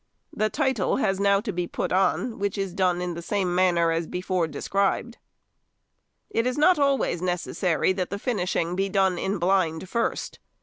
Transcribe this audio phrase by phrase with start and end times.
[0.33, 3.91] The title has now to be put on, which is done in the same manner
[3.91, 5.19] as before described.
[6.31, 10.39] It is not always necessary that the finishing be done in blind first.